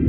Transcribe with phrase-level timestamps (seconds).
[0.00, 0.08] 欢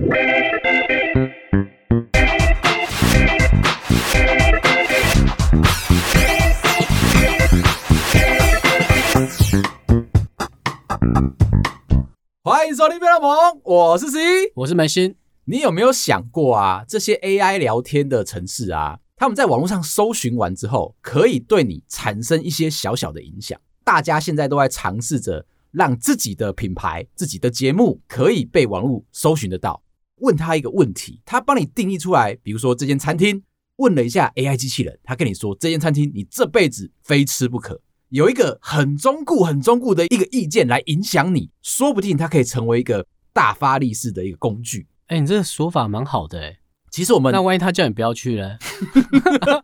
[12.67, 14.19] 迎收听《飞龙盟》，我是 C，
[14.55, 15.17] 我是梅心。
[15.43, 16.85] 你有没有想过啊？
[16.87, 23.59] 这些 AI 聊天的城市啊，他们在网络上搜寻完之后，可以对你产生一些小小的影响。
[23.83, 29.83] 大家现在都在尝试着让自己的品牌、自己的节目可以被网络搜寻得到。
[30.17, 32.35] 问他一个问题，他帮你定义出来。
[32.43, 33.41] 比如说这间餐厅，
[33.77, 37.81] 问了一下 AI 机器人，他跟你说这间餐厅你这辈子非吃不可。
[38.09, 44.85] 有一个很忠固、很忠固的一个意见来影响你，说不定它可以成为一个大发力式的一个工具。
[45.07, 46.57] 哎、欸，你这个说法蛮好的哎、欸。
[46.91, 48.57] 其实我们那万一他叫你不要去呢？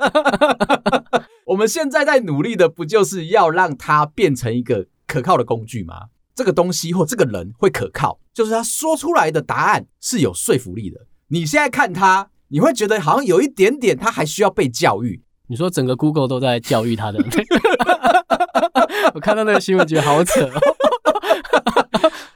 [1.45, 6.07] 我们现在在努力的不就是要让它变成一个可靠的工具吗？
[6.35, 11.07] 这个东西或这个人会可靠，就是他说出来的答案是有说服力的。
[11.29, 15.23] 你现在看他，你会觉得好像有一点点，他还需要被教育。
[15.47, 17.17] 你说整个 Google 都在教育他的？
[19.15, 20.61] 我看到那个新闻，觉得好扯哦。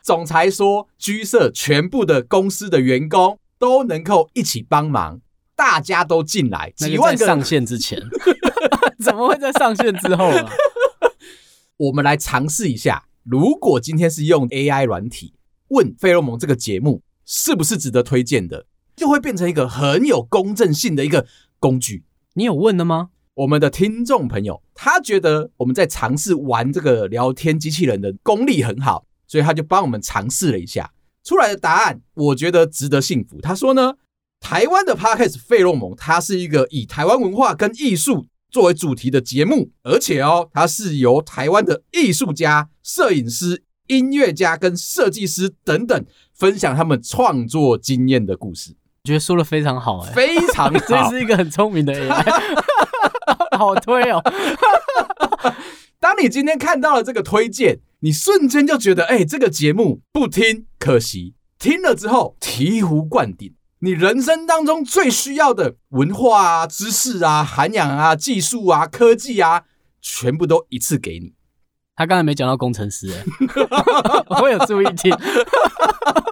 [0.01, 5.21] 总裁说，居社全部的公司的员工都能够一起帮忙，
[5.55, 8.01] 大家都进来，几万个上线之前，
[9.03, 10.49] 怎么会在上线之后啊？
[11.81, 15.33] 我们来尝试一下，如果今天是用 AI 软体
[15.69, 21.25] 问《费洛蒙》这个节目是不是值得推荐的，就会变成一个很有公正性的一个
[21.57, 22.03] 工具。
[22.35, 23.09] 你有问了吗？
[23.33, 33.41] 我们的听众朋友，他觉得我们在尝试玩这个聊天机器人的功力很好，所以他就帮我们尝试了一下，出来的答案我觉得值得信服。
[33.41, 33.95] 他说呢，
[34.39, 48.75] 台湾的 Podcast 费洛蒙，它是一个以台湾文化跟艺术作为主题的节目，而且哦，它是由台湾的艺术家、摄影师、音乐家跟设计师等等分享他们创作经验的故事。
[49.03, 52.61] 我觉得说的非常好，哎，非常好， 这是一个很聪明的 AI。
[53.57, 54.21] 好推哦！
[55.99, 63.53] 当你今天看到了这个推荐，你瞬间就觉得，哎，这个节目不听可惜，听了之后醍醐灌顶。
[63.83, 69.63] 你人生当中最需要的文化啊、知识啊、涵养啊、技术啊、科技啊，
[69.99, 71.33] 全部都一次给你。
[71.95, 73.23] 他刚才没讲到工程师，哎，
[74.41, 75.11] 我有注意听，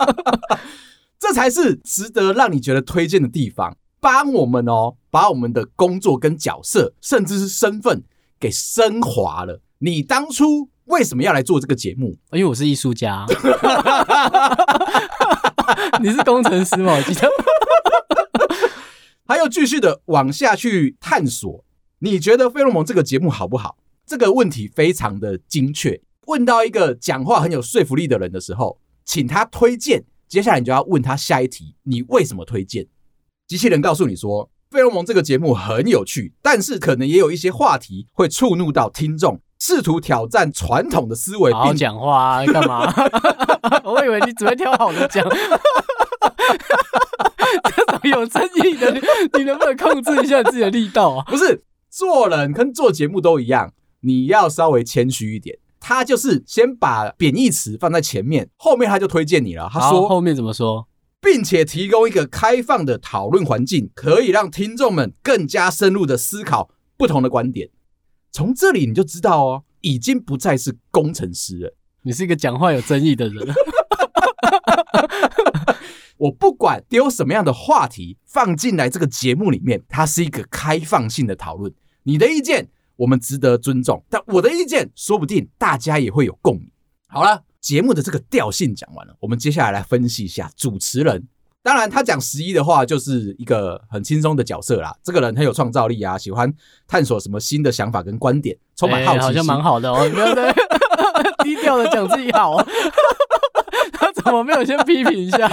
[1.18, 3.76] 这才是值得让你觉得推荐的地方。
[4.00, 8.04] 帮我们哦，把我们的工作跟角色，甚至是身份
[8.40, 9.60] 给升华了。
[9.80, 12.16] 你当初为什么要来做这个节目？
[12.31, 13.26] 因为我是艺术家。
[16.02, 16.94] 你是工程师吗？
[16.94, 17.30] 我记得。
[19.25, 21.63] 还要继续的往下去探索。
[22.00, 23.78] 你觉得《费洛蒙》这个节目好不好？
[24.06, 26.02] 这个问题非常的精确。
[26.28, 30.03] 问到一个讲话很有说服力的人的时候，请他推荐。
[30.28, 32.88] 接下来你就要问他下一题：你为什么推荐？
[33.47, 41.53] 机器人告诉你说，《费洛蒙》这个节目很有趣，但是可能也有一些话题会触怒到听众，试图挑战传统的思维。
[41.53, 42.92] 好好讲话啊，干嘛？
[43.84, 45.28] 我以为你只会挑好的讲，
[47.75, 48.92] 这种有争议的，
[49.38, 51.24] 你能不能控制一下自己的力道啊？
[51.28, 55.58] 不是，做人跟做节目都一样，你要稍微谦虚一点。
[55.81, 59.69] 他就是先把贬义词放在前面，后面他就推荐你了。
[59.72, 60.88] 他说后面怎么说？
[61.22, 67.69] 并且提供一个开放的讨论环境，可以让听众们更加深入的思考不同的观点。
[68.31, 71.73] 从这里你就知道哦，已经不再是工程师了，
[72.03, 73.47] 你是一个讲话有争议的人。
[76.17, 81.73] 我不管丢什么样的话题放进来这个节目里面，它是一个开放性的讨论。
[82.03, 86.69] 你的意见我们值得尊重，但我的意见说不定大家也会有共鸣。
[87.07, 87.44] 好了。
[87.62, 91.28] 节目的这个调性讲完了，我们接下来来分析一下主持人。
[91.69, 94.91] 当然，他讲十一的话，就是一个很轻松的角色啦。
[95.03, 96.52] 这个人很有创造力啊，喜欢
[96.88, 100.00] 探索什么新的想法跟观点，充满好奇好像蛮好的哦。
[100.09, 100.52] 对不对？
[101.44, 102.57] 低调的讲自己好，
[103.94, 105.47] 他怎么没有先批评一下？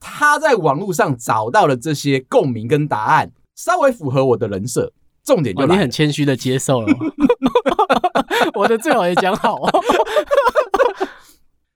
[0.00, 4.94] 他在网络上找到了这些共鸣跟答案，稍微符合我的人设。
[5.22, 6.88] 重点就你很谦虚的接受了。
[8.56, 9.70] 我的最好也讲好哦。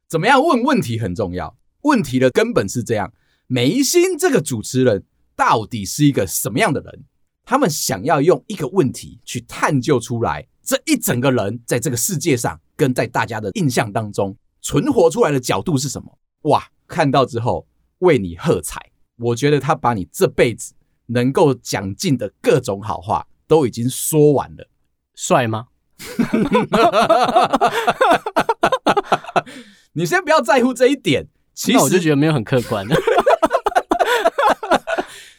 [0.08, 1.54] 怎么样问问题很重要，
[1.84, 3.12] 问题的根本是这样：
[3.46, 5.04] 梅心这个主持人
[5.34, 7.04] 到底是一个什么样的人？
[7.46, 16.18] 他们想要用一个问题去探究出来，这一整个人在这个世界上跟在大家的印象当中存活出来的角度是什么？
[16.42, 16.68] 哇！
[16.86, 17.66] 看到之后
[18.00, 18.78] 为你喝彩，
[19.16, 20.74] 我觉得他把你这辈子
[21.06, 24.68] 能够讲尽的各种好话都已经说完了。
[25.14, 25.68] 帅吗？
[29.94, 32.96] 你先不要在乎这一点，其实我就觉得没有很客观了。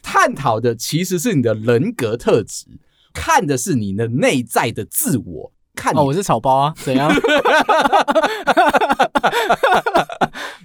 [0.02, 2.66] 探讨的其实是你的人格特质，
[3.12, 5.52] 看的是你的内在的自我。
[5.74, 7.12] 看哦，我是草包啊，怎样？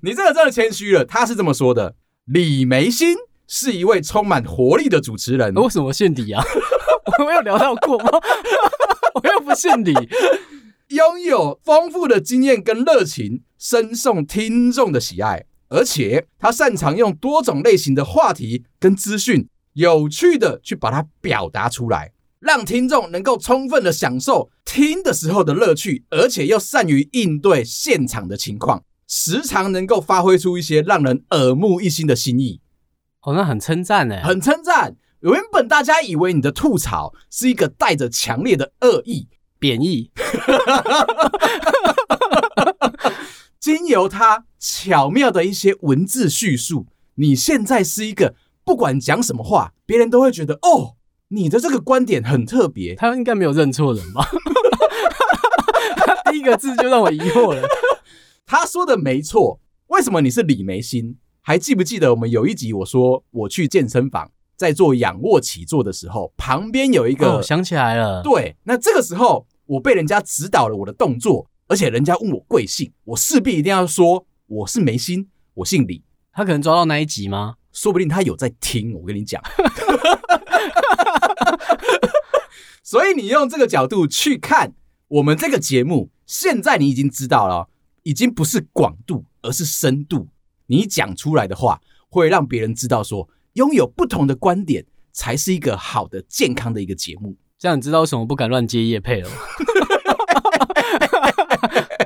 [0.03, 1.03] 你这个真的谦虚了。
[1.03, 1.95] 他是这么说的：
[2.25, 5.53] 李眉心是一位充满活力的主持人。
[5.55, 6.41] 为什么姓李啊？
[7.19, 8.09] 我没有聊到过吗？
[9.15, 9.93] 我又不姓李。
[10.91, 15.45] 拥有丰富的经验跟热情，深受听众的喜爱。
[15.69, 22.11] 而且他擅长用多种类型的话题跟资讯，有趣的去把它表达出来，
[22.41, 32.59] 让听众能够充分的享受听的时候的乐趣，而且又善于应对现场的情况，时常能够发挥出一些让人耳目一新的新意。
[33.21, 34.97] 哦，那很称赞呢，很称赞。
[35.21, 39.29] 原本大家以为你的吐槽是一个带着强烈的恶意、
[39.61, 40.09] 贬义，
[43.61, 48.33] 经由他巧妙的一些文字叙述，你现在是一个
[48.65, 50.95] 不管讲什么话，别人都会觉得哦，
[51.27, 52.95] 你的这个观点很特别。
[52.95, 54.27] 他应该没有认错人吧？
[56.31, 57.61] 第一个字就让我疑惑了。
[58.47, 59.59] 他说的没错，
[59.89, 61.17] 为什么你是李梅心？
[61.41, 68.23] 还记不记得我们有一集我说我去健身房，在做仰卧起坐的时候，旁边有一个，哦，想起来了。
[68.23, 71.47] 对，那这个时候我被人家指导了我的动作。
[71.67, 76.03] 而且人家问我贵姓，我势必一定要说我是眉心，我姓李。
[76.33, 77.55] 他可能抓到那一集吗？
[77.71, 78.93] 说不定他有在听。
[78.93, 79.41] 我跟你讲，
[82.83, 84.73] 所以你用这个角度去看
[85.07, 87.69] 我们这个节目，现在你已经知道了，
[88.03, 90.27] 已经不是广度，而是深度。
[90.65, 91.79] 你讲出来的话
[92.09, 97.37] 会让别人知道，说拥有不同的观点才是一个好的、健康的一个节目。
[97.61, 99.35] 这样你知道为什么不敢乱接叶配了吗？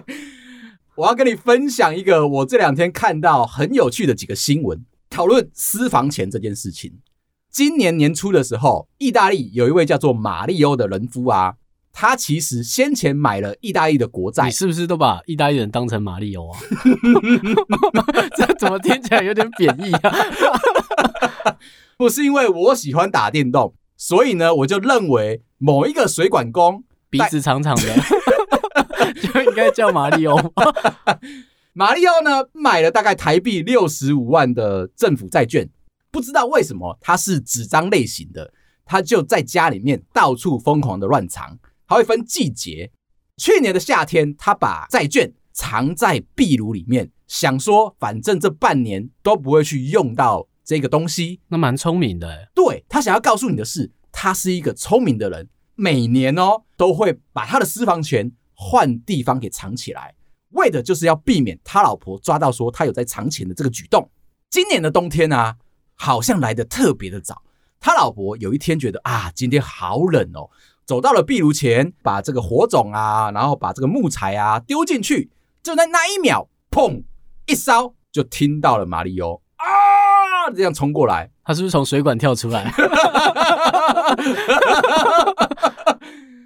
[0.97, 6.99] 我要跟你分享一个我这两天看到很有趣的几个新闻，讨论私房钱这件事情。
[7.49, 11.53] 今年年初的时候，意大利有一位叫做马利欧的人夫啊，
[11.93, 14.43] 他其实先前买了意大利的国债。
[14.43, 16.59] 你是不是都把意大利人当成马利欧啊？
[18.35, 20.13] 这怎么听起来有点贬义啊？
[21.97, 23.73] 不是因为我喜欢打电动，
[24.07, 27.81] 所以呢，我就认为某一个水管工鼻子长长的。
[29.19, 30.37] 就应该叫马里奥。
[31.73, 35.67] 马里奥呢，买了大概台币六十五万的政府债券，
[36.11, 38.53] 不知道为什么他是纸张类型的，
[38.85, 41.57] 他就在家里面到处疯狂的乱藏，
[41.87, 42.91] 还会分季节。
[43.37, 52.49] 去年的夏天，他把债券藏在壁炉里面，想说反正这半年都不会去用到这个东西，那蛮聪明的欸。
[52.53, 58.33] 对，他想要告诉你的是，他是一个聪明的人，每年哦都会把他的私房钱。
[58.57, 60.15] 换地方给藏起来，
[60.51, 64.09] 为的就是要避免他老婆抓到说他有在藏钱的这个举动。
[64.49, 65.57] 今年的冬天啊，
[65.93, 67.43] 好像来的特别的早。
[67.81, 70.49] 他老婆有一天觉得啊，今天好冷哦，
[70.85, 75.29] 走到了壁炉前，把这个火种啊，然后把这个木材啊丢进去，
[75.61, 77.03] 就在那一秒，砰
[77.47, 79.41] 一烧，就听到了马里欧啊
[80.53, 82.69] 这样冲过来，他是不是从水管跳出来？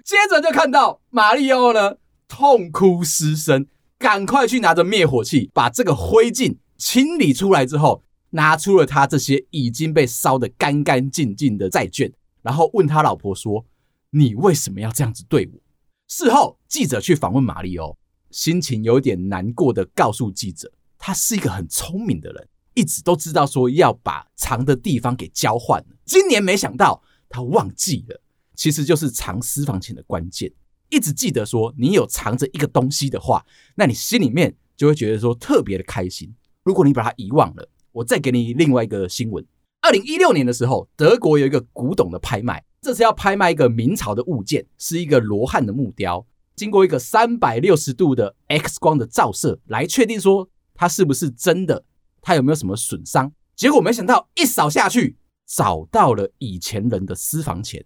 [0.04, 1.96] 接着就看到马里奥呢，
[2.28, 3.66] 痛哭失声，
[3.98, 13.64] 赶快去拿着灭火器把这个灰烬清理出来之后，拿出了他这些已经被烧得干干净净的债券，然后问他老婆说
[14.10, 15.60] ：“你为什么要这样子对我？”
[16.08, 17.96] 事后记者去访问马里奥，
[18.30, 28.20] 心情有点难过的告诉记者，他是一个很聪明的人，一直都知道说要把藏的地方给交换，今年没想到他忘记了。
[28.54, 30.52] 其实就是藏私房钱的关键，
[30.90, 36.34] 一直记得说，你有藏着一个东西的话，那你心里面就会觉得说特别的开心。
[36.62, 39.42] 如果你把它遗忘了，我再给你另外一个新闻：
[39.80, 51.82] 二零一六年的时候，德国有一个古董的拍卖，这次要拍卖一个明朝的物件，是一个罗汉的木雕，经过一个三百六十度的 X 光的照射来确定说它是不是真的，
[52.20, 53.32] 它有没有什么损伤。
[53.56, 57.84] 结果没想到一扫下去，找到了以前人的私房钱。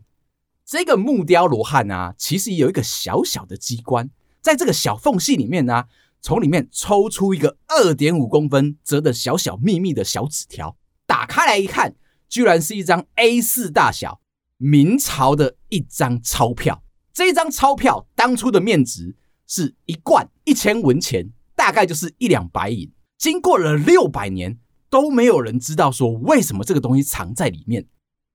[0.65, 4.09] 这个木雕罗汉啊，其实有一个小小的机关，
[4.41, 5.85] 在这个小缝隙里面呢、
[6.23, 10.77] 从里面抽出一个二点五公分折的小小密密的小纸条，
[11.07, 11.95] 打开来一看，
[12.29, 14.21] 居然是一张 A4 大小
[14.57, 16.83] 明朝的一张钞票。
[17.13, 22.91] 这张钞票当初的面值是一贯一千文钱，大概就是一两白银。
[23.19, 24.59] 经过了六百年，
[24.91, 27.87] 都没有人知道说为什么这个东西藏在里面。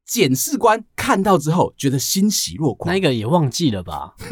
[0.05, 2.91] 检视官看到之后，觉得欣喜若狂。
[2.91, 4.15] 那个也忘记了吧？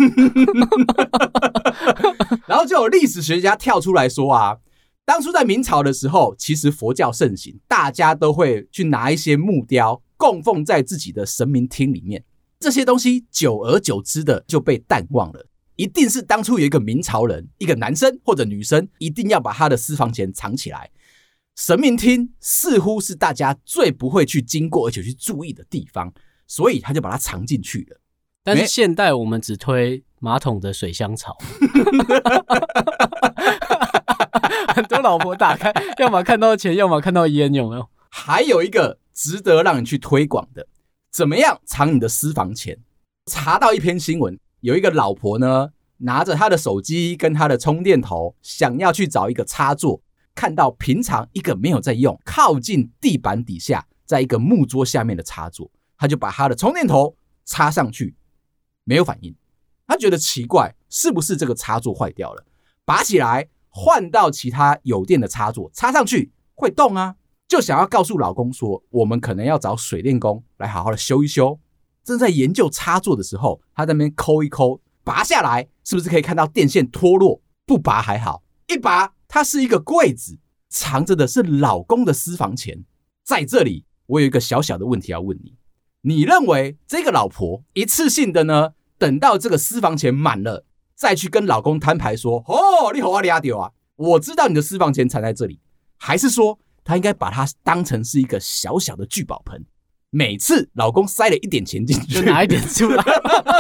[2.48, 4.58] 然后就有历史学家跳出来说啊，
[5.06, 12.26] 当初在明朝的时候，其实佛教盛行，大家都会去拿一些木雕供奉在自己的神明厅里面。
[12.60, 15.46] 这些东西久而久之的就被淡忘了。
[15.78, 20.90] 一定是当初有一个明朝人，一个男生或者女生，一定要把他的私房钱藏起来。
[21.56, 26.14] 神明厅似乎是大家最不会去经过而且去注意的地方，
[26.46, 28.00] 所以他就把它藏进去了。
[28.44, 31.38] 但是现代我们只推马桶的水箱槽。
[34.76, 37.90] 很多老婆打开，要么看到钱，要么看到烟，有没有？
[38.10, 40.68] 还有一个值得让你去推广的，
[41.12, 42.78] 怎么样藏你的私房钱？
[43.26, 45.70] 查到一篇新闻，有一个老婆呢，
[46.00, 50.02] 拿着她的手机跟她的充电头，想要去找一个插座，
[50.36, 58.14] 看到平常一个没有在用，靠近地板底下，在一个木桌下面的插座，她就把她的充电头插上去，
[58.84, 59.34] 没有反应。
[59.88, 62.44] 她觉得奇怪，是不是这个插座坏掉了？
[62.84, 63.48] 拔起来。
[63.70, 67.16] 换到其他有电的插座，插上去会动啊，
[67.48, 71.60] 就想要告诉老公说，我们可能要找水电工来好好的修一修。
[72.08, 77.42] 正在研究插座的时候，他在那边抠一抠，拔下来是不是可以看到电线脱落？
[77.66, 82.86] 不拔还好，一拔它是一个柜子，藏着的是老公的私房钱。
[83.26, 85.58] 在这里，我有一个小小的问题要问你：
[86.04, 88.70] 你认为这个老婆一次性的呢？
[88.98, 90.66] 等到这个私房钱满了？
[90.96, 93.72] 再去跟老公摊牌说：“哦，你好啊，你阿丢啊！
[93.98, 95.60] 我知道你的私房钱藏在这里。”
[96.00, 99.66] 还是说他应该把它当成是一个小小的聚宝盆，
[100.10, 103.04] 每次老公塞了一点钱进去，就拿一点出来。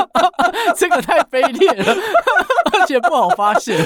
[0.76, 1.96] 这个太卑劣了，
[2.74, 3.78] 而且不好发现。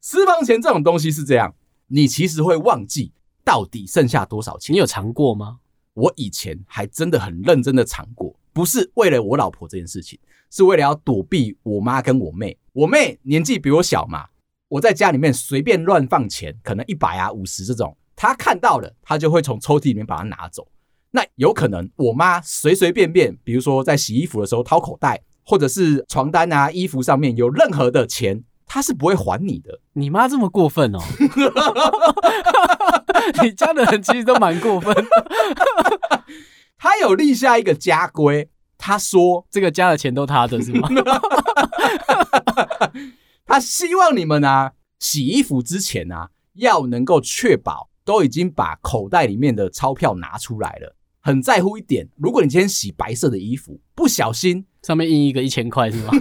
[0.00, 1.54] 私房钱这种东西是这样，
[1.88, 3.12] 你其实会忘记
[3.44, 4.74] 到底剩下多少钱。
[4.74, 5.58] 你有藏过吗？
[5.94, 10.18] 我以前还真的很认真的藏过，不是为了我老婆这件事情。
[10.54, 14.26] 是为了要躲避我妈跟我妹，我妹年纪比我小嘛，
[14.68, 20.68] 我在家里面随便乱放钱，可能一百啊、五十这种，她看到了，他就会从抽屉里面把它拿走。
[21.10, 29.80] 那有可能我妈随随便便，比如说在洗衣服的时候掏口袋，或者是床单啊、衣服上面有任何的钱，她是不会还你的。
[29.94, 31.00] 你妈这么过分哦？
[33.42, 34.94] 你家的人其实都蛮过分。
[36.78, 38.48] 他有立下一个家规。
[38.78, 40.88] 他说：“这个家的钱都他的，是吗？”
[43.44, 50.96] 他希望你们啊，洗衣服之前啊，要能够确保都已经把口袋里面的钞票拿出来了。
[51.20, 56.12] 很在乎一点，如果你今天洗白色的衣服，不小心上面印一个一千块，是吗？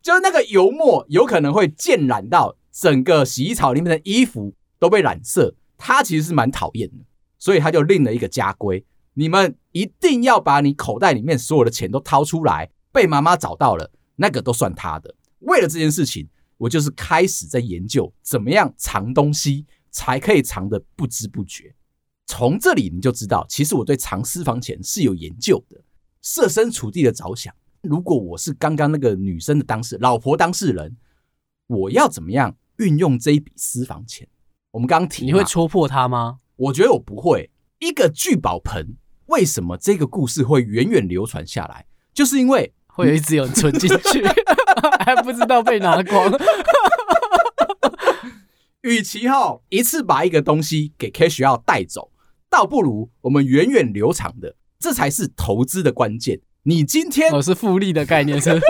[0.00, 5.54] 就是那个油墨有可能会溅染到整个洗衣槽里面的衣服都被染色。
[5.76, 7.04] 他其实是蛮讨厌的，
[7.38, 8.84] 所以他就另了一个家规。
[9.14, 15.14] 你们一定要把你口袋里面所有的钱都掏出来，被妈妈找到了，那个都算他的。
[15.40, 21.74] 为了这件事情，我就是开始在研究怎么样藏东西才可以藏得不知不觉。
[22.26, 25.80] 从这里你就知道，其实我对藏私房钱是有研究的，
[26.20, 27.54] 设身处地的着想。
[27.80, 30.96] 如果我是刚刚那个女生的当事老婆当事人，
[31.68, 34.28] 我要怎么样运用这一笔私房钱？
[34.72, 36.40] 我们刚刚提，你会戳破他吗？
[36.56, 37.50] 我觉得我不会。
[37.78, 38.96] 一个聚宝盆。
[39.26, 41.86] 为什么这个故事会远远流传下来？
[42.14, 44.22] 就是因为会有一直有人存进去，
[45.08, 46.30] 还不知道被拿光。
[48.82, 52.10] 与其哈一次把一个东西给 cash out 带走，
[52.50, 56.40] 倒不如我们源远流长的，这才是投资的关键。
[56.64, 58.60] 你今天我是复利的概念是，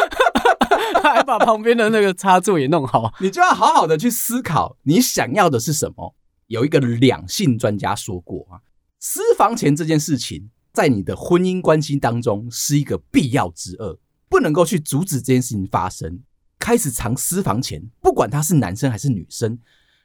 [1.04, 6.14] 还把旁边的那个插座也弄好，你就要好好的去思考你想要的是什么。
[6.46, 8.60] 有一个两性专家说过啊。
[8.98, 16.20] 私房钱这件事情，在你的婚姻关系当中是一个必要之恶，不能够去阻止这件事情发生。
[16.58, 19.58] 开始藏私房钱，不管他是男生还是女生，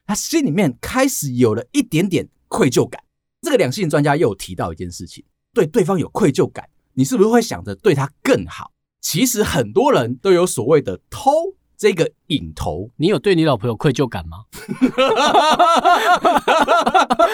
[0.05, 3.03] 他心里面开始有了一点点愧疚感。
[3.41, 5.23] 这个两性专家又有提到一件事情，
[5.53, 8.71] 对对方有愧疚感，你是不是会想着对他更好？
[8.99, 11.31] 其实很多人都有所谓的偷。
[11.77, 14.45] 这个瘾头，你有对你老婆有愧疚感吗？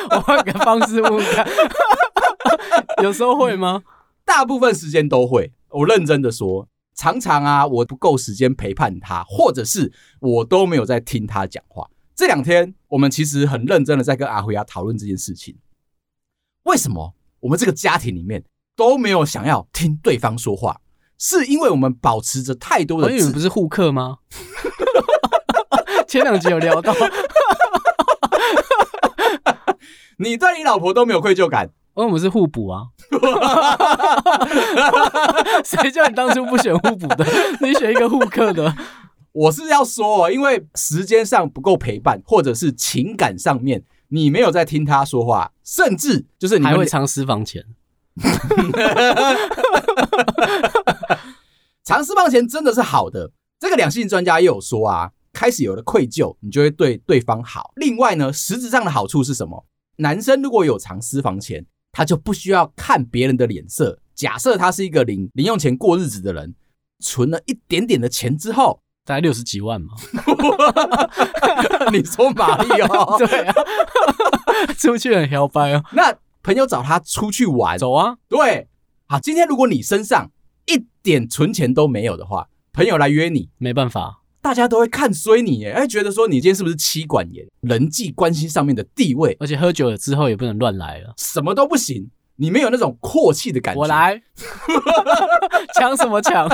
[0.10, 1.46] 我换个方式问看，
[3.04, 3.84] 有时候会吗？
[4.24, 5.52] 大部分时间都会。
[5.72, 11.90] 我认真的说，常常啊，我不够时间陪伴他，或者是我都没有在听他讲话。
[12.14, 15.56] 这两天，我们其实很认真的在跟阿辉亚讨论这件事情。
[16.64, 18.44] 为什么我们这个家庭里面
[18.76, 20.82] 都没有想要听对方说话？
[21.20, 24.18] 是因为我们保持着太多的，因为你们不是互克吗？
[26.08, 26.94] 前两集有聊到，
[30.18, 32.84] 你对你老婆都没有愧疚感，因为我们是互补啊。
[35.66, 37.26] 谁叫你当初不选互补的？
[37.60, 38.72] 你选一个互克的。
[39.32, 47.66] 我是要说，因为时间上不够陪伴，或者是情感上面你没有在听他说话，甚至就是你还会藏私房钱。
[51.84, 53.32] 藏私房钱真的是好的。
[53.60, 57.72] 这个两性专家也有说啊，开始有了愧疚，你就会对对方好。
[57.76, 59.66] 另外呢，实质上的好处是什么？
[59.98, 61.66] 男生如果有藏私房钱，
[61.98, 64.00] 他就不需要看别人的脸色。
[64.14, 66.54] 假设他是一个零零用钱过日子的人，
[67.00, 68.80] 存了一点点的钱之后。
[69.04, 69.96] 大概六十几万嘛？
[71.92, 73.16] 你说玛丽哦？
[73.26, 73.54] 对啊，
[74.78, 75.84] 出去很摇摆哦。
[75.94, 76.14] 那
[76.44, 78.18] 朋友找他出去玩，走啊？
[78.30, 78.68] 对，
[79.08, 80.30] 好，今天如果你身上
[80.68, 87.46] 一点存钱都没有的话，朋友来约你，没办法，大家都会看衰你，哎，会觉得说你今天是不是妻管严？
[87.60, 93.82] 人际关系上面的地位，而且喝酒了之后也不能乱来了，什么都不行，你没有那种阔气的感觉。
[93.82, 94.24] 我来，
[95.78, 96.48] 抢什么抢？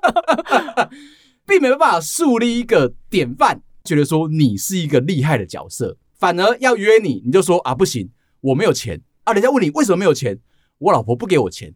[1.48, 8.10] 并没办法树立一个典范，觉得说你是一个厉害的角色，反而要约你，你就说啊不行，
[8.42, 9.32] 我没有钱啊。
[9.32, 10.38] 人家问你为什么没有钱，
[10.76, 11.72] 我老婆不给我钱，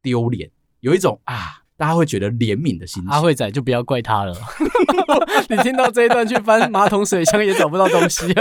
[0.00, 0.50] 丢脸。
[0.80, 3.10] 有一种啊，大家会觉得怜悯的心情。
[3.10, 4.32] 阿慧仔就不要怪他了。
[5.50, 8.24] 你听到这一段去翻马桶水箱也找不到东西。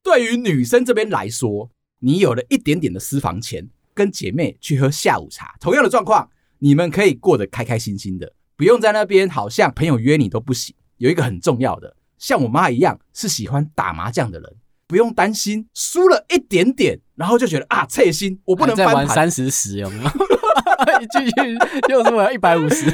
[0.00, 1.68] 对于女生这边来说，
[1.98, 6.30] 你有了一点点的私房钱，跟姐妹去喝下午茶，同样的状况。
[6.60, 10.72] 你们可以过得开开心心的，不用在那边好像朋友约你都不行。
[10.98, 14.54] 有一个很重要的，像我妈一样是喜欢打麻将的人，
[14.86, 18.94] 不用担心输了一点点，然后就觉得啊，切心，我不能翻盘。
[18.94, 20.10] 再玩三十十有没有？
[21.00, 21.56] 一继续
[21.88, 22.92] 又是我要一百五十。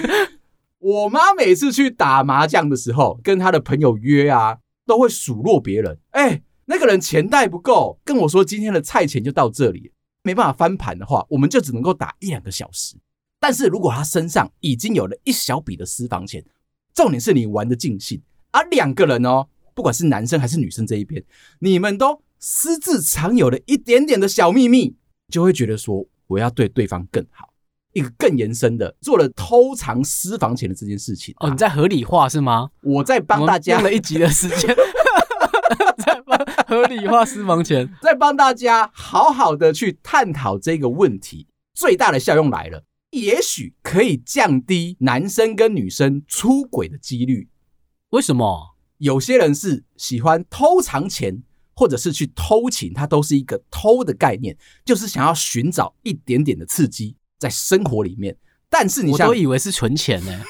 [0.79, 5.99] 我妈每次去打麻将的时候，跟她的朋友约啊，都会数落别人。
[6.11, 12.97] 哎，那个人钱袋不够，跟我说今天的菜钱就到这里，没办法翻盘的话，我们就只能够打一两个小时。
[13.41, 16.45] 但是如果他身上已经有了一小笔的私房钱，
[16.95, 18.21] 重点是你玩得尽兴，
[18.53, 21.25] 而两个人哦，不管是男生还是女生这一边，
[21.59, 24.97] 你们都私自藏有了一点点的小秘密，
[25.29, 27.53] 就会觉得说我要对对方更好，
[27.93, 31.35] 一个更延伸的做了偷藏私房钱的这件事情。
[31.41, 32.71] 哦，你在合理化是吗？
[32.83, 34.77] 我在帮大家用了一集的时间，
[36.05, 42.85] 在帮合理化私房钱， 在帮大家好好的去探讨这个问题，最大的效用来了。
[43.11, 47.49] 也许可以降低男生跟女生出轨的几率。
[48.11, 48.77] 为什么？
[48.99, 51.43] 有些人是喜欢偷藏钱，
[51.79, 58.37] 或者是去偷情，它都是一个偷的概念，就是想要寻找一点点的刺激在生活里面。
[58.69, 60.43] 但是你像我都以为是存钱呢，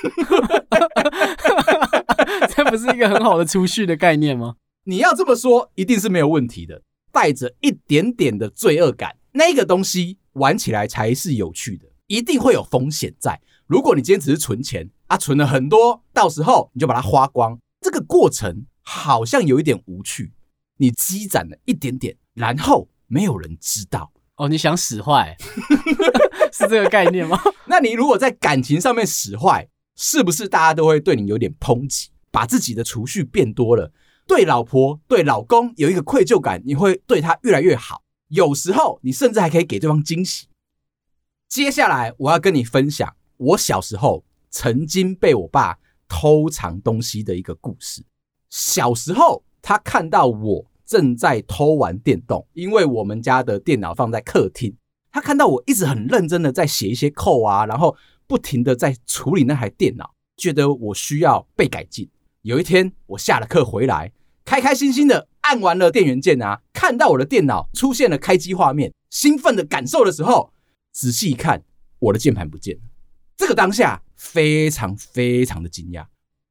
[2.57, 4.55] 这不是一个很好的储蓄的概念吗？
[4.85, 6.81] 你要这么说，一定是没有问题的。
[7.13, 11.85] 带着一点点的罪恶感，那个东西玩起来才是有趣的。
[12.07, 13.39] 一定会有风险在。
[13.67, 20.33] 如果你今天只是存钱啊，存了很多，到时候你就把它花光，这个过程好像有一点无趣。
[20.79, 24.49] 你积攒了一点点，然后没有人知道哦。
[24.49, 25.37] 你想使坏，
[26.53, 27.39] 是这个概念吗？
[27.67, 32.09] 那你如果在感情上面使坏，是不是大家都会对你有点抨击？
[32.31, 33.93] 把自己的储蓄变多了，
[34.27, 38.03] 对老婆、对老公有一个愧疚感，你会对他越来越好。
[38.29, 40.47] 有时候你甚至还可以给对方惊喜。
[41.49, 48.05] 接下来我要跟你分享我小时候曾经被我爸偷藏东西的一个故事。
[48.51, 54.75] 小时候，他看到我正在偷玩电动，因为我们家的电脑放在客厅。
[55.13, 57.95] 他看到我一直很认真的在写一些扣啊，然后
[58.27, 62.09] 不停的在处理那台电脑，觉得我需要被改进。
[62.43, 64.13] 有一天，我下了课回来，
[64.45, 70.53] 开开心心的按完了电源键啊，看到我的电脑出现了开机画面，兴奋的感受的时候。
[70.91, 71.63] 仔细一看，
[72.01, 72.83] 我的键盘不见了。
[73.37, 76.05] 这个当下非常非常的惊讶。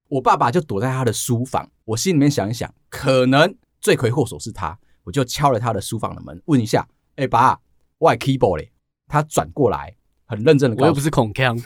[0.07, 3.53] 我爸爸就躲在他的书房，我心里面想一想，可能
[3.87, 4.77] 罪魁祸首是他。
[5.05, 7.57] 我就敲了他的书房的门，问一下：“哎、欸，爸，
[7.97, 8.73] 我的 keyboard 嘞？”
[9.07, 9.95] 他转过来，
[10.25, 11.57] 很认真的，我又不是孔锵，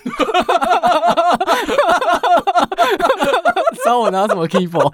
[3.84, 4.94] 找我拿什么 keyboard？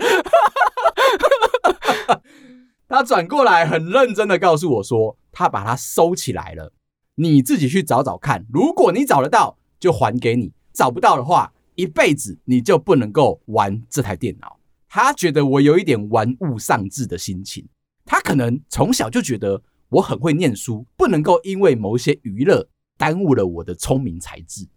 [2.88, 6.72] 他转过来，很认真的告诉我说，他把它收起来了。
[7.16, 14.57] 你自己去找找看，如果你找得到，就还给你；找不到的话，一辈子你就不能够玩这台电脑。
[14.90, 17.68] 他觉得我有一点玩物丧志的心情，
[18.06, 24.68] 他可能从小就觉得我很会念书，不能够因为某一些娱乐耽误了我的聪明才智。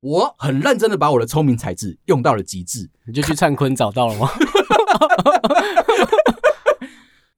[0.00, 2.90] 我很认真的把我的聪明才智用到了极致。
[3.06, 4.28] 你就去灿坤找到了吗？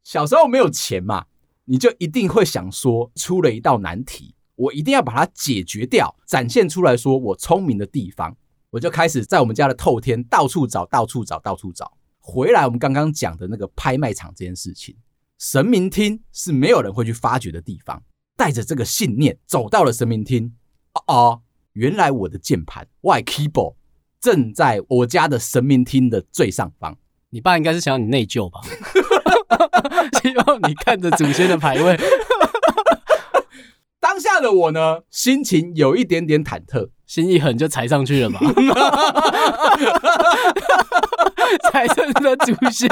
[0.03, 1.27] 小时候没有钱嘛，
[1.65, 4.35] 你就一定会想说，出了一道难题。
[4.57, 8.37] 我一定要把它解决掉，展现出来说我聪明的地方。
[8.71, 11.91] 我我就开始在我们家的透天到处找，到处找，到处找。
[12.29, 14.97] 回来，我们刚刚讲的那个拍卖场这件事情，
[15.39, 18.03] 神明厅是没有人会去发掘的地方。
[18.37, 20.53] 带着这个信念走到了神明厅，
[20.93, 21.43] 哦哦，
[21.75, 23.77] 原来我的键盘，Y keyboard
[24.21, 26.99] 正在我家的神明厅的最上方。
[27.31, 28.61] 你爸应该是想要你内疚吧？
[30.21, 31.97] 希望你看着祖先的牌位。
[34.17, 38.41] 当下的我呢，心情有一点点忐忑，心一狠就踩上去了嘛。
[41.71, 42.89] 踩上你的祖先，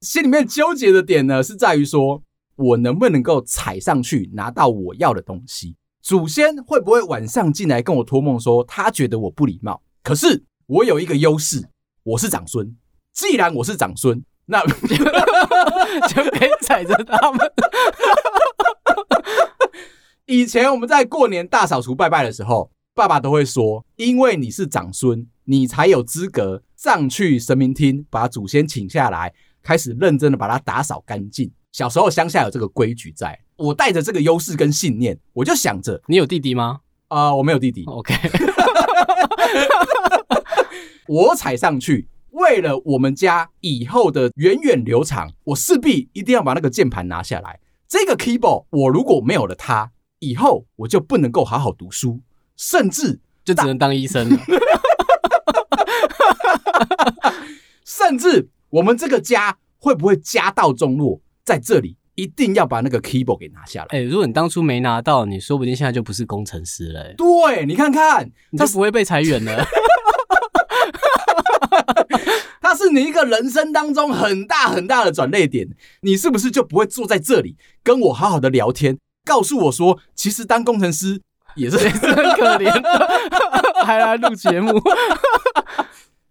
[0.00, 2.20] 心里面纠结的点呢，是在于说
[2.56, 5.76] 我能不能够踩上去拿到我要的东西？
[6.02, 9.80] 祖先会不会晚上进来跟我托梦说他觉得我不礼貌？
[10.02, 11.68] 可是我有一个优势，
[12.02, 12.76] 我是长孙。
[13.12, 14.60] 既然我是长孙，那
[16.08, 17.52] 就可以踩着他们。
[20.26, 22.70] 以前我们在过年大扫除拜拜的时候。
[22.94, 31.50] 爸爸都会说，因为你是长孙，你才有资格上去神明厅，把祖先请下来，开始认真的把它打扫干净。
[31.72, 36.80] 小时候乡下有这个规矩在，在我带着这个优势跟信念，我就想着，你有弟弟吗？
[37.08, 37.82] 啊、呃，我没有弟弟。
[37.86, 38.14] OK，
[41.08, 47.58] 我踩上去，为了我们家以后的源远流长，我势必一定要把那个键盘拿下来。
[47.88, 52.20] 这个 keyboard，我如果没有了它，以后我就不能够好好读书。
[52.56, 54.38] 甚至就只能当医生了。
[57.84, 61.20] 甚至我们这个家会不会家道中落？
[61.44, 63.86] 在这里一定要把那个 keyboard 给拿下来。
[63.90, 67.14] 哎、欸，如果你当初没拿到，你说不定现在就不是工程师了、欸。
[67.16, 69.64] 对，你看看，他不会被裁员了。
[72.72, 75.68] 他是你一个人生当中很大很大的转捩点。
[76.00, 81.20] 你是不是就不会坐在这里跟我好好的聊天，告诉我说，其实当工程师。
[81.54, 84.72] 也是也是很可怜的，还来录节目。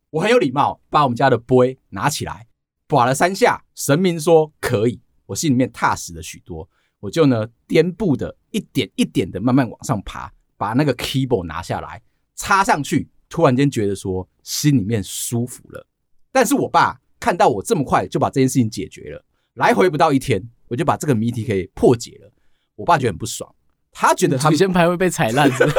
[0.10, 2.48] 我很有礼貌，把我们家的杯拿起来，
[2.90, 6.68] 刮了三下，神明说可以，我心里面踏实了许多。
[7.00, 12.02] 我就呢颠步的一点一点的慢慢往上爬，把那个 keyboard 拿下来，
[12.36, 13.08] 插上去。
[13.30, 15.86] 突然间觉得说心里面舒服了。
[16.32, 19.24] 但是我爸看到我这么快就把这件事情解决了，
[19.56, 22.32] 来回不到一天，我就把这个谜题给破解了。
[22.76, 23.54] 我爸觉得很不爽。
[23.92, 25.68] 他觉得他祖先牌会被踩烂的，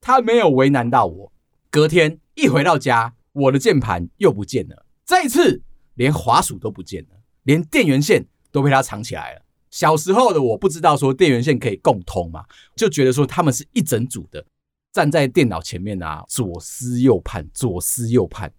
[0.00, 1.32] 他没有为难到我。
[1.70, 4.86] 隔天一回到家，我的键盘又不见了。
[5.04, 5.62] 这一次
[5.94, 9.42] 连滑鼠都不见了，连电源线都被他藏起来了。
[9.70, 12.44] 小时候的我不知道说电源线可以共通嘛，
[12.74, 14.44] 就觉得说他们是一整组的。
[14.92, 18.52] 站在电脑前面啊，左思右盼，左思右盼，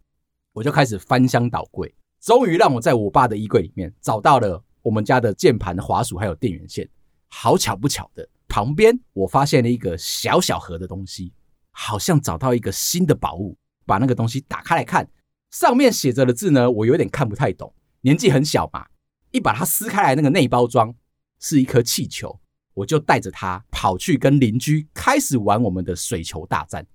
[0.54, 4.64] 我就开始翻箱倒柜，终于让我在我爸的衣柜里面找到了。
[4.82, 6.90] 我们家的键盘、滑鼠还有电源线，
[7.28, 11.32] 好巧不巧的，旁边我发现了一个小小盒的东西，
[11.70, 13.56] 好像找到一个新的宝物。
[13.84, 15.10] 把那个东西打开来看，
[15.50, 17.74] 上面写着的字呢，我有点看不太懂。
[18.02, 18.86] 年纪很小嘛，
[19.32, 20.96] 一把它撕开来，那个内包装
[21.40, 22.40] 是一颗气球，
[22.82, 26.86] 我就带着它跑去跟邻居开始玩我们的水球大战。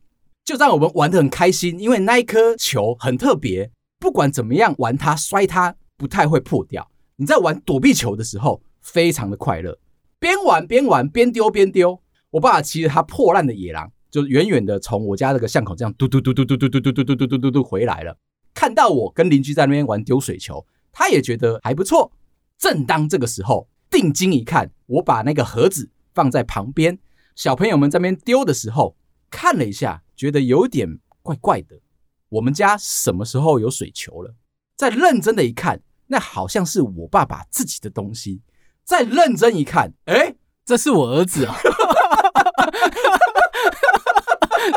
[0.44, 6.88] 就让我们玩得很开心，因为那一颗球很特别，不管怎么样玩它、摔它，不太会破掉。
[7.16, 9.79] 你在玩躲避球的时候，非常的快乐，
[10.18, 12.01] 边玩边玩，边丢边丢。
[12.31, 18.16] 我爸爸骑着他破烂的野狼，就远远的从我家这个巷口这样嘟嘟嘟嘟嘟嘟嘟嘟嘟嘟嘟嘟嘟回来了。
[18.53, 22.12] 看到我跟邻居在那边玩丢水球，他也觉得还不错。
[22.59, 26.99] 正当这个时候，定睛一看，我把那个盒子放在旁边，
[27.35, 28.95] 小朋友们在那边丢的时候，
[29.31, 31.81] 看了一下，觉得有点怪怪的。
[32.29, 34.35] 我们家什么时候有水球了？
[34.77, 35.81] 再认真的一看。
[36.09, 38.43] 那好像是我爸爸自己的东西，
[38.85, 40.35] 再认真一看，哎，
[40.67, 41.57] 这是我儿子啊！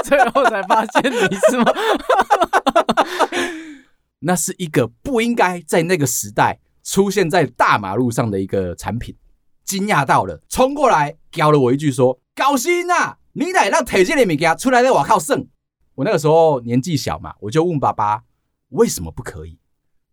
[0.05, 1.65] 最后才发现你是吗？
[4.19, 9.15] 那是一个不应该在那个时代出现在大马路上的一个产品，
[9.63, 15.47] 惊讶到了，冲过来叫了我一句说：“高兴啊，你得让铁这的物件出来在我靠剩。”
[15.93, 18.23] 我那个时候年纪小嘛，我就问爸爸
[18.69, 19.60] 为什么不可以？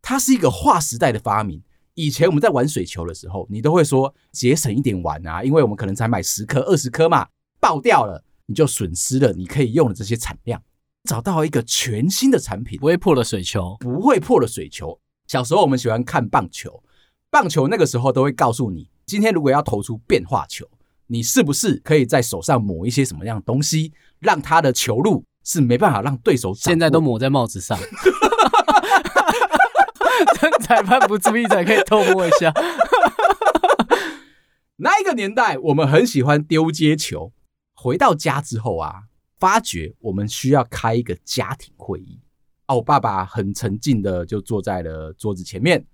[0.03, 1.63] 它是一个划时代的发明。
[1.95, 7.27] 以前我们在玩水球的时候，你都会说节省一点玩啊，因为我们可能才买十颗、二十颗嘛，
[7.59, 10.63] 爆掉了你就损失了你可以用的这些产量。
[11.05, 15.01] 找到一个全新的产品，不会破的水球，不会破的水球。
[15.27, 16.83] 小时候我们喜欢看棒球，
[17.31, 20.67] 棒球那个时候都会告诉你，今天如果要投出变化球，
[21.09, 26.55] 你是不是可以在手上抹一些什么样的东西，让他的球路是没办法让对手。
[26.55, 27.79] 现在都抹在帽子上。
[30.35, 32.53] 趁裁判不注意才可以偷摸一下。
[34.77, 37.33] 那一个年代，我们很喜欢丢接球。
[37.75, 39.03] 回到家之后啊，
[39.39, 42.21] 发觉我们需要开一个家庭会议。
[42.67, 45.85] 啊，我爸爸很沉静的就坐在了桌子前面，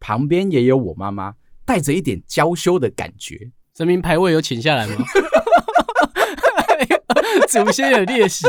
[0.00, 3.50] 旁边也有我妈妈，带着一点娇羞的感觉。
[3.76, 4.96] 神明牌位有请下来吗？
[7.48, 8.46] 祖先有列席。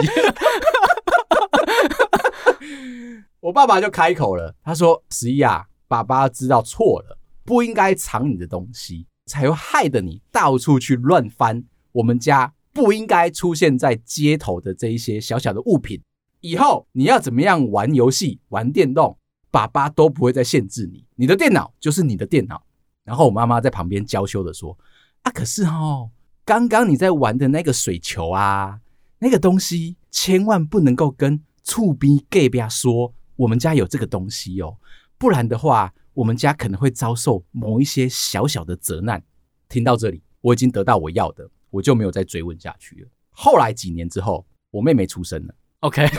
[3.39, 11.63] 我爸爸就开口了，他说：“十一啊，爸爸知道错了，不应该藏你的东西，才会害得你到处去乱翻。
[11.91, 16.01] 我们家不应该出现在街头的这一些小小的物品。
[16.43, 19.17] 以后你要怎么样玩游戏、玩电动，
[19.49, 21.05] 爸爸都不会再限制你。
[21.15, 22.61] 你的电脑就是你的电脑。”
[23.05, 24.77] 然后我妈妈在旁边娇羞的说
[25.23, 26.11] ：“啊，可是哦，
[26.43, 28.81] 刚刚你在玩的那个水球啊，
[29.19, 34.77] 那个东西千万不能够跟厝边隔壁说。”我们家有这个东西哦，
[35.17, 39.23] 不然的话，我们家可能会遭受某一些小小的责难。
[39.69, 43.07] 听到这里，我已经得到我要的，我就没有再追问下去了。
[43.31, 45.55] 后来几年之后，我妹妹出生了。
[45.83, 46.09] OK，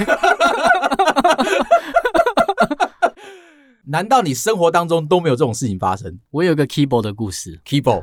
[3.86, 6.20] 难道你生活当中都没有这种事情发生？
[6.30, 7.58] 我有一个 keyboard 的故事。
[7.64, 8.02] keyboard，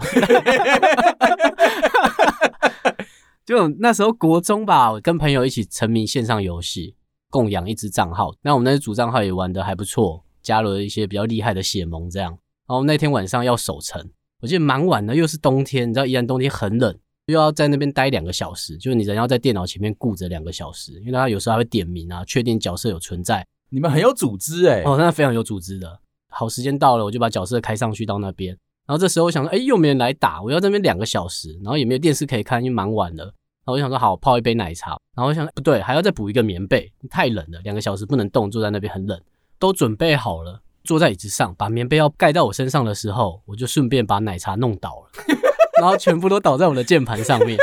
[3.46, 6.96] 就那时候国中吧，我跟朋友一起沉迷线上游戏。
[7.30, 12.32] 供养一支账号，那我们那支主账号也玩的还不错，加了一些比较厉害的血盟这样。
[12.68, 14.10] 然后那天晚上要守城，
[14.42, 16.98] 我记得蛮晚的，又是冬天，你知道宜兰冬天很冷，
[17.28, 23.46] 又要在那边待两个小时，就是你人要在电脑前面顾着两个小时，因为他有时候还会点名啊，确定角色有存在。
[23.70, 26.00] 你们很有组织哎、欸，哦，那非常有组织的。
[26.30, 33.26] 好，时间到了，我就把角色开上去到那边，然后这时候我想说，哎，又没人来打，我要在那边两个小时，然后也没有电视可以看，因为蛮晚了。
[33.26, 34.98] 然后我就想说，好，泡一杯奶茶。
[35.16, 39.22] 然后我想，不对，还要再补一个棉被，太冷了，两个小时不能动，坐在那边很冷。
[39.60, 45.36] 都准备好了，坐在椅子上，把棉被要盖到我身上的时候，我就顺便把奶茶弄倒了，
[45.82, 47.58] 然后全部都倒在我的键盘上面。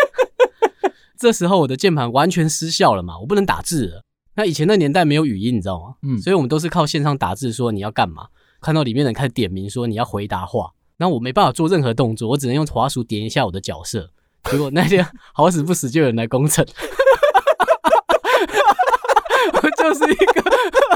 [1.16, 4.02] 这时候我的键盘完全失效了嘛，我不能打字了。
[4.34, 5.94] 那以前那年代没有语音，你知道吗？
[6.02, 8.26] 嗯，所以我们都是靠线上打字，说你要干嘛，
[8.60, 14.10] 看到里面人开始点名说你要回答话，那我没办法做任何动作，我只能用滑鼠点一下我的角色。
[14.50, 16.66] 结果那天好死不死就有人来攻城，
[19.62, 20.42] 我就是一个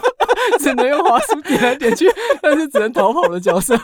[0.58, 2.06] 只能用滑鼠点来点去，
[2.40, 3.78] 但是只能逃跑的角色。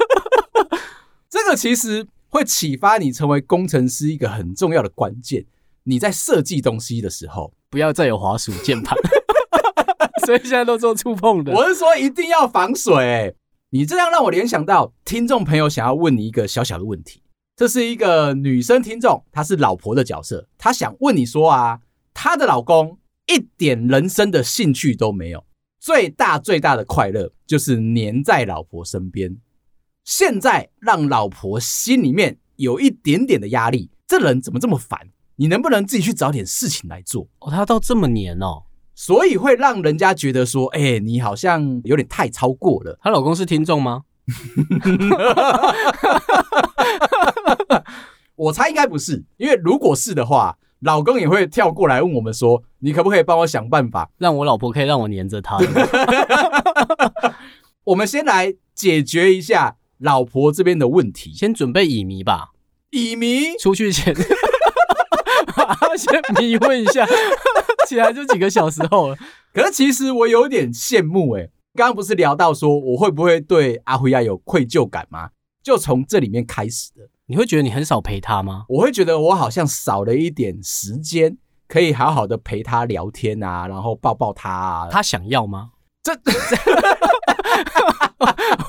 [1.28, 5.46] 这个其实会启发你成为工程师一个很重要的关键。
[5.84, 8.96] 你在设计东西的时候，不要再有滑鼠键盘，
[10.26, 11.52] 所以现在都做触碰的。
[11.52, 13.34] 我是说一定要防水欸。
[13.70, 17.22] 你这样让我联想到听众朋友想要问你一个小小的问题。
[17.56, 21.80] 这是一个女生听众，她是老婆的角色，她想问你说啊，
[22.14, 25.44] 她的老公一点人生的兴趣都没有，
[25.80, 29.36] 最大最大的快乐就是黏在老婆身边。
[30.08, 34.98] 现在让老婆心里面有一点点的压力，这人怎么这么烦？
[35.36, 37.28] 你能不能自己去找点事情来做？
[37.40, 38.62] 哦，他到这么黏哦，
[38.94, 42.98] 所以会让人家觉得说，哎，你好像有点太超过了。
[43.02, 44.04] 她老公是听众吗？
[48.34, 55.58] 我猜应该不是，因为如果是的话，老公也会跳过来问我们说：“你可不可以帮我想办法，让我老婆可以让我黏着他？”
[57.84, 62.52] 我们先来解决一下老婆这边的问题，先准备乙醚吧。
[62.90, 64.14] 乙醚出去前，
[65.98, 67.06] 先迷问一下，
[67.86, 69.16] 起来就几个小时后了。
[69.52, 75.30] 可是其实我有点羡慕诶、欸刚刚不是聊到说我会不会对阿辉亚有愧疚感吗？
[75.62, 77.08] 就从这里面开始的。
[77.26, 78.64] 你会觉得你很少陪他吗？
[78.68, 81.36] 我会觉得我好像少了一点时间，
[81.68, 84.88] 可以好好的陪他聊天啊，然后抱抱他啊。
[84.90, 85.70] 他想要吗？
[86.16, 86.32] 这，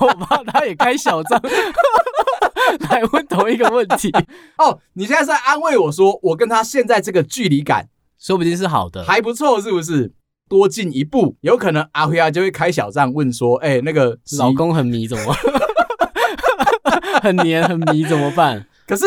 [0.00, 1.40] 我怕他也开小帐
[2.90, 4.10] 来问同一个问题。
[4.58, 10.12] 哦，你现在是在安慰我说，我跟他现在这个距离感，说不定是好的，还不错，是不是？
[10.48, 15.32] 多进一步，有可能阿辉啊就会开小账问说：“哎、欸，那个 老公很迷怎么？
[17.22, 19.04] 很黏很迷怎么办？”可是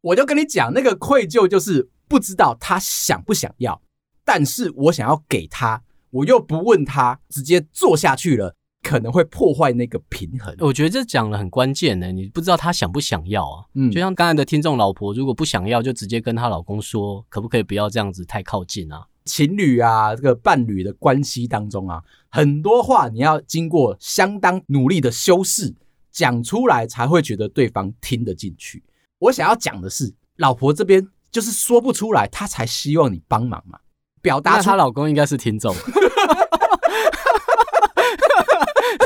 [0.00, 3.82] 我就跟你讲，那个愧疚就是不知道他想不想要，
[4.24, 5.82] 但是我想要给他，
[6.14, 10.54] 我又不问他，直接做下去了，可能会破坏那个平衡。
[10.60, 13.64] 我觉得这讲的很关键呢，你不知道他想不想要啊？
[13.74, 19.04] 嗯，就像刚才的听众老婆，如果不想要，就直接跟她老公说，可不可以不要这样子太靠近啊？
[19.24, 25.74] 情侣啊，这个伴侣的关系当中啊，很多话你要经过相当努力的修饰，
[26.12, 28.84] 讲出来才会觉得对方听得进去。
[29.18, 33.80] 我想要讲的是，老婆这边就是说不出来，她才希望你帮忙嘛。
[34.24, 35.76] 表达出她老公应该是听众。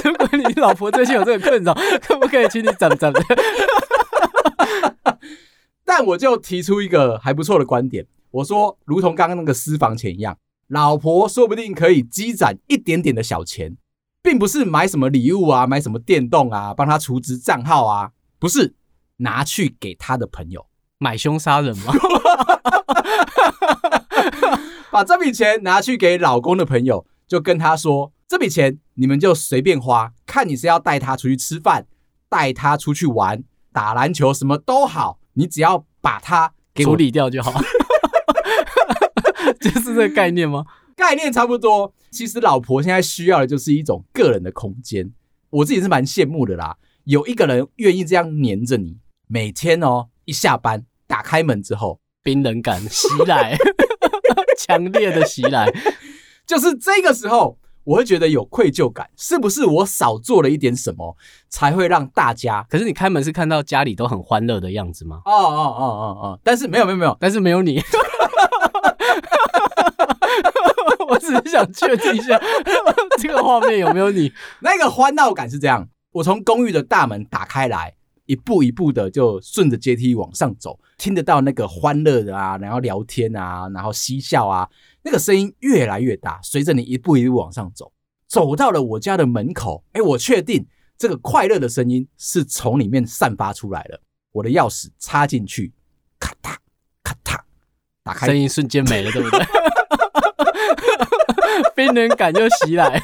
[0.05, 1.75] 如果你老婆最近有这个困扰，
[2.07, 3.13] 可不可以请你整整？
[5.85, 13.77] 但我就提出一个还不错的观点，我说，如同刚刚那个私房钱一样，老婆说不定可以积攒一点点的小钱，
[14.23, 18.77] 并不是买什么礼物啊，买什么电动啊，帮他储值账号啊，不是
[19.17, 20.65] 拿去给他的朋友
[20.99, 21.93] 买凶杀人吗？
[24.91, 31.87] 把这笔钱拿去给老公的朋友，就跟他说，这笔钱你们就随便花，看你是要带他出去吃饭，
[32.29, 35.19] 带他出去玩，打篮球，什么都好。
[35.35, 37.53] 你只要把他给处理掉就好，
[39.61, 40.65] 就是这个概念吗？
[40.97, 41.95] 概念差不多。
[42.11, 45.13] 其实老婆现在需要的就是一种个人的空间。
[45.51, 48.99] 我自己是蛮羡慕的啦，有一个人愿意这样黏着你，
[49.29, 53.57] 每天哦一下班打开门之后，冰冷感袭来，
[54.59, 55.73] 强烈的袭来，
[56.47, 57.57] 就是这个时候。
[57.85, 61.17] 我会觉得有愧疚感，是不是我少做了一点什么，
[61.49, 62.63] 才会让大家？
[62.69, 65.23] 可是你开门是看到家里都很欢乐的样子吗？
[65.25, 66.39] 哦哦哦哦哦！
[66.45, 67.83] 但是没有没有没有，但是没有你。
[71.09, 72.39] 我只是想确定一下
[73.17, 74.31] 这个画面有没有你。
[74.61, 77.95] 那个欢闹感是这样：我从公寓的大门打开来，
[78.29, 84.69] 一步一步的就顺着阶梯往上走，听得到那个欢乐的啊，然后聊天啊，然后嬉笑啊。
[85.03, 87.91] 那个声音越来越大，随着你一步一步往上走，
[88.27, 89.83] 走到了我家的门口。
[89.93, 90.67] 哎，我确定
[90.99, 93.99] 这个快乐的声音是从里面散发出来的。
[94.33, 95.73] 我的钥匙插进去，
[96.21, 96.55] 咔嗒
[97.03, 97.41] 咔嗒，
[98.03, 99.43] 打开，声音瞬间没了，对不对？
[101.75, 103.03] 冰冷感就袭来。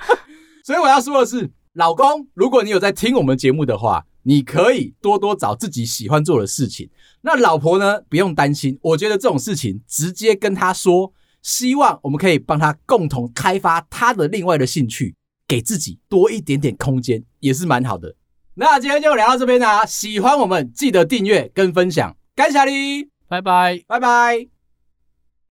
[0.64, 6.88] 所以我要说的是，老公，如果你有在听我们节目的话，你可以多多找自己喜欢做的事情。
[7.20, 11.12] 那老婆呢，不用担心，我觉得这种事情直接跟她说。
[11.42, 15.14] 希望我们可以帮她共同开发她的另外的兴趣，
[15.46, 18.14] 给自己多一点点空间，也是蛮好的。
[18.54, 24.53] 那今天就聊到这边啦，喜欢我们记得订阅跟分享，感谢你，拜拜，拜拜。